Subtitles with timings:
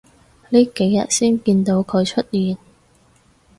[0.49, 2.57] 呢幾日先見到佢出現